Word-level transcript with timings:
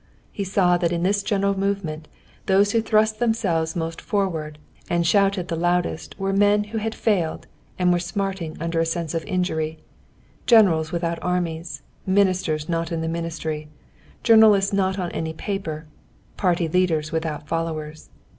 He 0.31 0.43
saw 0.43 0.77
that 0.77 0.91
in 0.91 1.03
this 1.03 1.21
general 1.21 1.55
movement 1.59 2.07
those 2.47 2.71
who 2.71 2.81
thrust 2.81 3.19
themselves 3.19 3.75
most 3.75 4.01
forward 4.01 4.57
and 4.89 5.05
shouted 5.05 5.47
the 5.47 5.55
loudest 5.55 6.17
were 6.17 6.33
men 6.33 6.63
who 6.63 6.79
had 6.79 6.95
failed 6.95 7.45
and 7.77 7.93
were 7.93 7.99
smarting 7.99 8.57
under 8.59 8.79
a 8.79 8.85
sense 8.87 9.13
of 9.13 9.23
injury—generals 9.25 10.91
without 10.91 11.19
armies, 11.21 11.83
ministers 12.07 12.67
not 12.67 12.91
in 12.91 13.01
the 13.01 13.07
ministry, 13.07 13.69
journalists 14.23 14.73
not 14.73 14.97
on 14.97 15.11
any 15.11 15.33
paper, 15.33 15.85
party 16.35 16.67
leaders 16.67 17.11
without 17.11 17.47
followers. 17.47 18.09